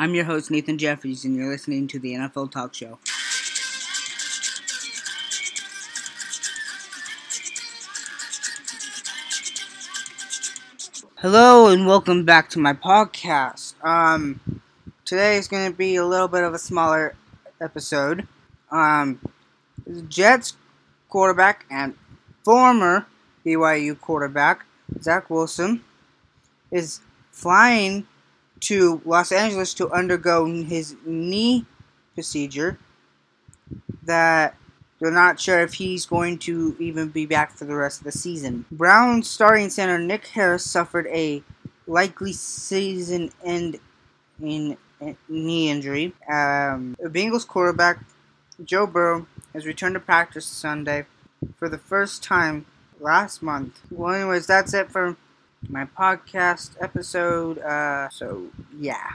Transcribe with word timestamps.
I'm 0.00 0.14
your 0.14 0.24
host, 0.24 0.50
Nathan 0.50 0.78
Jeffries, 0.78 1.26
and 1.26 1.36
you're 1.36 1.50
listening 1.50 1.86
to 1.88 1.98
the 1.98 2.14
NFL 2.14 2.50
Talk 2.50 2.72
Show. 2.72 2.98
Hello, 11.16 11.68
and 11.68 11.86
welcome 11.86 12.24
back 12.24 12.48
to 12.48 12.58
my 12.58 12.72
podcast. 12.72 13.74
Um, 13.84 14.40
today 15.04 15.36
is 15.36 15.48
going 15.48 15.70
to 15.70 15.76
be 15.76 15.96
a 15.96 16.06
little 16.06 16.28
bit 16.28 16.44
of 16.44 16.54
a 16.54 16.58
smaller 16.58 17.14
episode. 17.60 18.26
Um, 18.70 19.20
Jets 20.08 20.56
quarterback 21.10 21.66
and 21.70 21.94
former 22.42 23.06
BYU 23.44 24.00
quarterback, 24.00 24.64
Zach 25.02 25.28
Wilson, 25.28 25.84
is 26.70 27.00
flying 27.32 28.06
to 28.60 29.00
Los 29.04 29.32
Angeles 29.32 29.74
to 29.74 29.90
undergo 29.90 30.46
his 30.46 30.96
knee 31.04 31.66
procedure 32.14 32.78
that 34.04 34.56
they're 34.98 35.10
not 35.10 35.40
sure 35.40 35.60
if 35.60 35.74
he's 35.74 36.04
going 36.04 36.38
to 36.38 36.76
even 36.78 37.08
be 37.08 37.26
back 37.26 37.52
for 37.52 37.64
the 37.64 37.74
rest 37.74 38.00
of 38.00 38.04
the 38.04 38.12
season. 38.12 38.66
Brown 38.70 39.22
starting 39.22 39.70
center 39.70 39.98
Nick 39.98 40.26
Harris 40.28 40.64
suffered 40.64 41.06
a 41.08 41.42
likely 41.86 42.32
season 42.32 43.30
end 43.44 43.78
in 44.40 44.76
knee 45.28 45.70
injury. 45.70 46.12
Um, 46.28 46.96
Bengals 47.02 47.46
quarterback 47.46 48.04
Joe 48.64 48.86
Burrow 48.86 49.26
has 49.54 49.66
returned 49.66 49.94
to 49.94 50.00
practice 50.00 50.44
Sunday 50.44 51.06
for 51.56 51.68
the 51.68 51.78
first 51.78 52.22
time 52.22 52.66
last 53.00 53.42
month. 53.42 53.80
Well, 53.90 54.14
anyways, 54.14 54.46
that's 54.46 54.74
it 54.74 54.90
for 54.90 55.16
my 55.68 55.84
podcast 55.84 56.76
episode. 56.80 57.58
Uh, 57.58 58.08
so, 58.08 58.48
yeah. 58.78 59.14